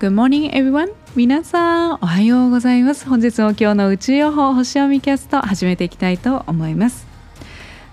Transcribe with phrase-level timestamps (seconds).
[0.00, 0.92] Good morning everyone.
[1.16, 3.08] 皆さんおはようございます。
[3.08, 7.07] 本日も今日の宇宙予報星読みキャスト始めていきたいと思います。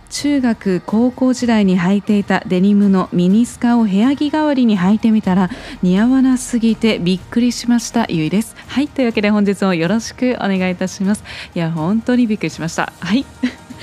[0.10, 5.50] 中学高校時代に履いていたデニムのミニスカを部屋着代わりに履いてみたら
[5.82, 8.56] 似合わなすぎてびっくりしましたゆいです。
[8.68, 11.24] はいというわけで本日もよろしくお願いいたします。
[11.54, 12.94] いや本当にびっくりしました。
[13.00, 13.26] はい。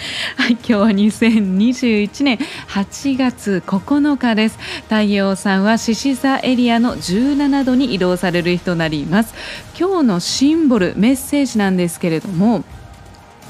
[0.37, 4.59] はい、今日は2021年8月9日です。
[4.85, 9.35] 太陽さんは獅子座エリアの17度に移動される日となります。
[9.79, 12.65] 今日のシンボルメッセージなんですけれども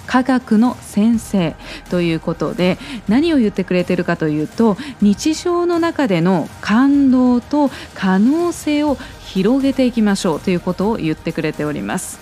[0.06, 1.54] 科学の先生
[1.90, 12.20] ということで何を言ってくれてるかというと日常の中での感動と可能性を広げていきましょうということを言ってくれております。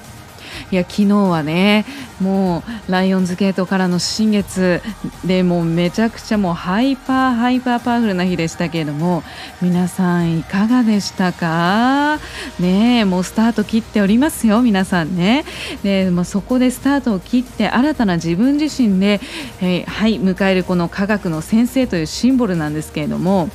[0.70, 1.84] いや昨日はね
[2.20, 4.83] もうライオンズゲートからの新月
[5.24, 9.23] でもうめちゃくちゃもうハイパーハイパーパワフルな日でしたけれども
[9.62, 12.19] 皆さんいかがでしたか？
[12.59, 15.45] ねもうスタート切っておりますよ皆さんね。
[15.83, 19.20] で、まあ、そこでスタートを切って新たな自分自身で、
[19.61, 23.48] えー、はい迎えるこの科学の先生というシンボルなんですけれども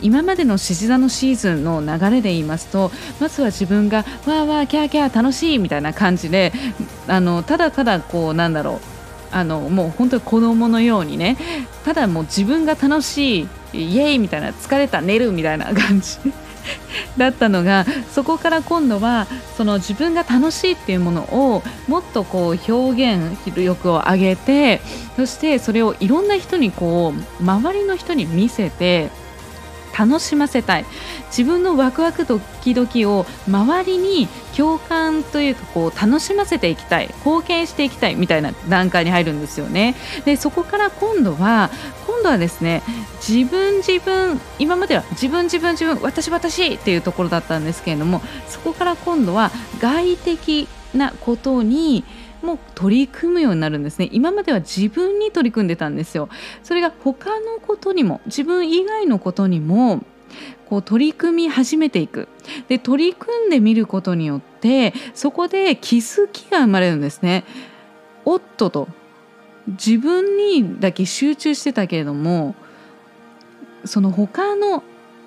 [0.00, 6.52] 今までの獅子座のシーズンの流れで言いますとまずは自分がわーわーキャーキャー楽しいみたいな感じで
[7.06, 8.98] あのただただこうなんだろう
[9.30, 11.36] あのもう本当に子供のようにね
[11.84, 16.18] ただもう自分が楽しいイエーイみたいな疲れた寝るみたいな感じ
[17.16, 19.26] だったのがそこから今度は
[19.56, 24.80] その自分が楽しいっていうものをもっとこう表現力を上げて
[25.16, 29.10] そしてそれをいろんな人にこう周りの人に見せて
[29.98, 30.84] 楽しませたい。
[31.28, 37.08] 自分のワクワクドキドキを周りに共感というかこう楽しませていきたい。
[37.18, 39.94] 貢献していきたいみたいな段階に入るんですよね。
[40.24, 41.70] でそこから今度は
[42.06, 42.82] 今度はですね
[43.26, 52.04] 自分自分今までは自分自分自分私私っていうところだったんですけれどもそこから今度は外的なことに
[52.48, 54.08] も取り組むようになるんですね。
[54.12, 56.28] 今までは自分に取り組んでたんですよ。
[56.62, 60.02] それが他のことにも自分以外のことにも
[60.66, 62.28] こう取り組み始めていく。
[62.68, 67.44] で取り組んでみることによってそこで気づきが生まれるんですね。
[68.24, 68.88] おっとと
[69.66, 72.54] 自分にだけ集中してたけれども
[73.84, 74.82] その他の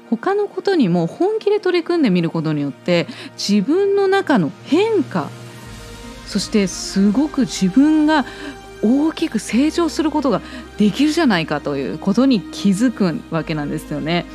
[0.10, 3.08] 他のことにも本気で取り組んでみることによって
[3.38, 5.30] 自分の中の変化
[6.32, 8.26] そしてすごく自分が
[8.82, 10.42] 大きく成長することが
[10.78, 14.26] できるじゃないかということに気づくわけなんですよね。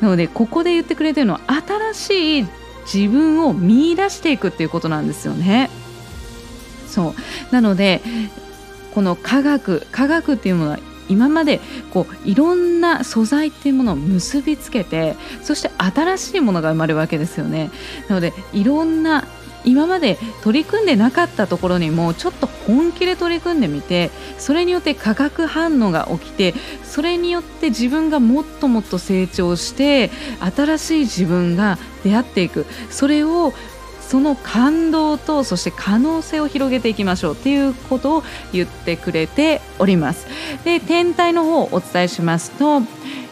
[0.00, 1.40] なのでここで言ってくれてるのは
[1.92, 2.46] 新しい
[2.90, 5.68] 自分を見出していくっていうことなんですよね。
[6.86, 7.14] そ
[7.50, 8.00] うなので
[8.94, 10.78] この科学科学っていうものは
[11.10, 11.60] 今まで
[11.92, 17.70] こういろんな素材っていうものを結びつけてそして新しいものが生まれるわけですよね。
[18.08, 19.26] なのでいろんな
[19.68, 30.10] 今まで取り組んでなかったところにもちょっと本気で取り組んでみてそれによって化学反応が起きてそれによって自分がもっともっと成長して
[30.54, 33.52] 新しい自分が出会っていくそれを
[34.08, 40.26] その感動とそして可能性を広げていきましょうっていうことを言ってくれております。
[40.64, 42.80] で天体の方をお伝えしますと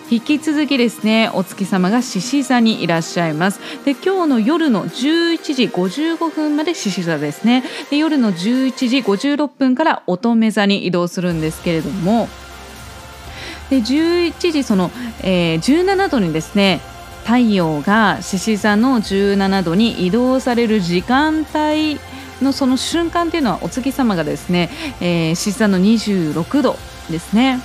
[0.09, 3.61] 引き続きですねお月様が獅子座にいらっしゃいます。
[3.85, 7.65] で今日の夜の11時55分まで獅子座ですね。
[7.91, 12.29] で夜の11時56分から乙女座に移動するんですけれども。
[13.69, 16.81] で11時その、えー、17度にですね
[17.25, 21.99] 太陽が獅子座の17度に移動される時間帯
[22.41, 26.77] のその瞬間っていうのはお月様がですね、えー、獅子座の26度
[27.11, 27.61] ですね。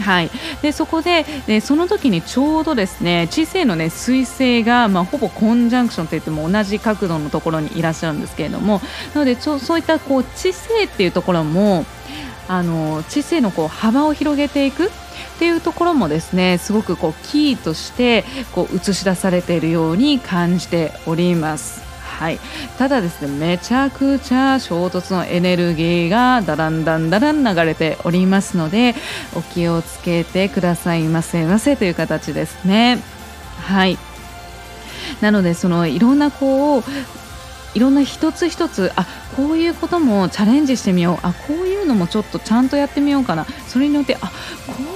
[0.00, 0.30] はい、
[0.62, 8.80] でそこででその時にちょうどですね知性のね彗星が、まあ、ほぼコンジャンクションといっても同じ角度のところにいらっしゃるんですけれども
[9.14, 11.84] なのでちょそういったこう知性っていうところも
[12.48, 14.88] あの知性のこう幅を広げていくっ
[15.38, 21.85] ていうところもですねすごくこうキーとしてこう映し出されているように感じております。
[22.18, 22.40] はい、
[22.78, 28.94] ただですねめちゃくちゃ衝突のエネルギーがだらんだんだらん流れておりますので
[29.34, 33.02] お気をつけてくださいませませという形ですね。
[33.60, 33.98] はい。
[35.20, 36.82] なのでそのいろんなこう
[37.74, 41.26] いろんな一つ一つあこういうこともチャレンジしてみよう。
[41.26, 43.44] あこういうのもちょっとちゃんとやってみようかな。
[43.68, 44.32] それによってあ
[44.66, 44.72] こ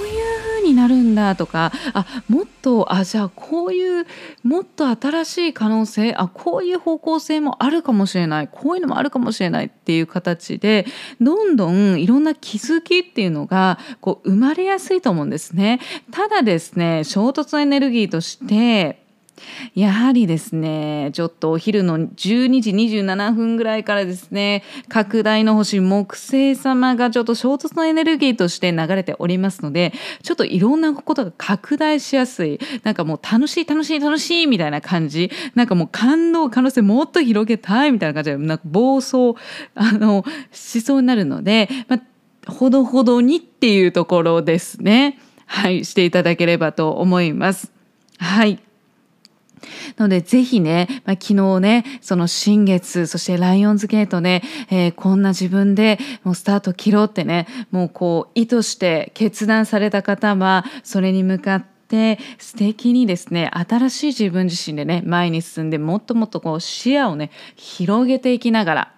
[0.71, 4.05] になるんだとかあもっとあじゃあこういう
[4.43, 10.85] もっと新しい可能性あこういう方向性もあるかもしれないこういうのもあるかもしれないっていう形で
[11.19, 15.79] どんどんいろんな気づきっていうのがこう生まれやすいと思うんですね。
[16.11, 19.01] ただですね衝突エネルギーとして
[19.75, 29.93] やはりですね、ちょっとお昼の12時27分ぐらいからですね、拡大の星木星様がちょっと衝突のエネルギーとして流れておりますので、
[30.23, 39.35] ちょっといろんなことが拡大しやすい、なんかもう楽しい楽しい楽しいみたいな感じ、なんかもう感動、可能性もっと広げたいみたいな感じで、なんか暴走、
[39.75, 45.19] あの、しそうになるので、まあ、ほどほどにっていうところですね。
[45.45, 47.71] はい、していただければと思います。
[48.17, 48.59] はい。
[49.97, 68.93] ので、ぜひね、まあ、昨日ね、その新月、そしてライオンズゲートね、えー、こんな自分でもうスタート切ろうってね、もうこう意図して決断された方は、それに向かって、素敵にですね新しい自分自身でね前に進んでもっともっとこう視野をね広げていきながら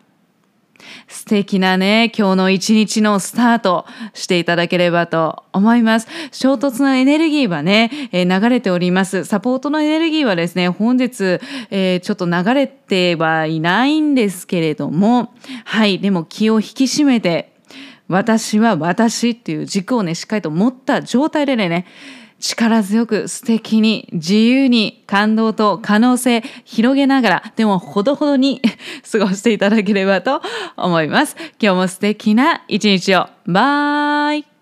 [1.08, 6.08] 素敵なね、今日の一日のスタートしていただければと思います。
[6.31, 9.25] 衝突のエネルギーはね、えー、流れております。
[9.25, 11.40] サポートのエネルギーはですね、本日、
[11.70, 15.34] えー、ちょっと流れてはいないんですけれども、
[15.66, 17.54] はい、でも気を引き締めて、
[18.08, 21.86] 私は私っていう軸をね、しっかりと持った状態でね、
[22.44, 28.62] 力強く素敵に自由に感動と可能性広げながらでもほどほどに
[29.10, 30.42] 過ごしていただければと
[30.75, 31.38] 思います。
[31.62, 33.28] 今日も素敵な一日を。
[33.45, 34.53] バイ